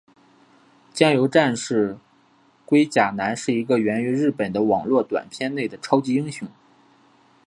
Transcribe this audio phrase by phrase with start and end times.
[0.91, 1.95] 酱油战士
[2.65, 6.47] 龟甲男是一个源于日本的网络短片内的超级英雄。